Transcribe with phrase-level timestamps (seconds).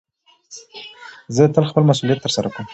[1.35, 2.65] زه تل خپل مسئولیت ترسره کوم.